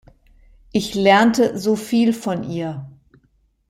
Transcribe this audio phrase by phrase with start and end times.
[0.71, 2.89] Ich lernte so viel von ihr".